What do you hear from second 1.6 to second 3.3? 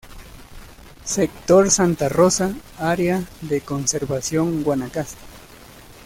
Santa Rosa, Área